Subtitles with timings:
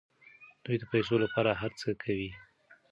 [0.63, 2.29] دوی د پیسو لپاره هر څه کوي.